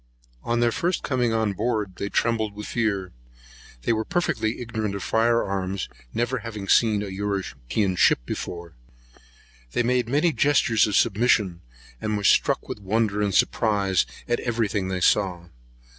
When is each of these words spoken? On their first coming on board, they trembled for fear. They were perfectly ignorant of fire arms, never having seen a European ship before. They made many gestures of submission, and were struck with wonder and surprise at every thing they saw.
On 0.41 0.61
their 0.61 0.71
first 0.71 1.03
coming 1.03 1.31
on 1.31 1.53
board, 1.53 1.97
they 1.97 2.09
trembled 2.09 2.55
for 2.55 2.63
fear. 2.63 3.11
They 3.83 3.93
were 3.93 4.03
perfectly 4.03 4.59
ignorant 4.59 4.95
of 4.95 5.03
fire 5.03 5.43
arms, 5.43 5.89
never 6.11 6.39
having 6.39 6.67
seen 6.67 7.03
a 7.03 7.07
European 7.09 7.95
ship 7.95 8.17
before. 8.25 8.73
They 9.73 9.83
made 9.83 10.09
many 10.09 10.33
gestures 10.33 10.87
of 10.87 10.95
submission, 10.95 11.61
and 12.01 12.17
were 12.17 12.23
struck 12.23 12.67
with 12.67 12.79
wonder 12.79 13.21
and 13.21 13.31
surprise 13.35 14.07
at 14.27 14.39
every 14.39 14.67
thing 14.67 14.87
they 14.87 15.01
saw. 15.01 15.49